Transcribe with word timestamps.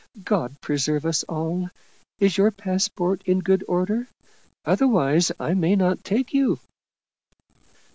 God 0.23 0.59
preserve 0.61 1.05
us 1.05 1.21
all! 1.25 1.69
Is 2.17 2.35
your 2.35 2.49
passport 2.49 3.21
in 3.27 3.37
good 3.37 3.63
order? 3.67 4.07
Otherwise 4.65 5.31
I 5.39 5.53
may 5.53 5.75
not 5.75 6.03
take 6.03 6.33
you." 6.33 6.57